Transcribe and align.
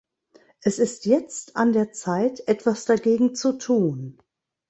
Es 0.63 0.79
ist 0.79 1.05
jetzt 1.05 1.55
an 1.55 1.73
der 1.73 1.91
Zeit, 1.91 2.47
etwas 2.47 2.85
dagegen 2.85 3.35
zu 3.35 3.53
tun. 3.59 4.17